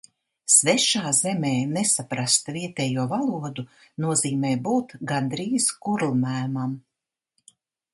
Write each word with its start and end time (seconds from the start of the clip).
Svešā 0.51 1.11
zemē 1.17 1.51
nesaprast 1.73 2.51
vietējo 2.57 3.07
valodu 3.13 3.69
nozīmē 4.09 4.57
būt 4.69 5.01
gandrīz 5.15 5.73
kurlmēmam. 5.87 6.79